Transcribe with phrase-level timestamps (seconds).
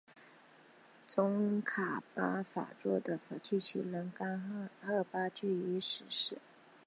[1.07, 6.39] 宗喀巴法座的继承人甘丹赤巴即居于此寺。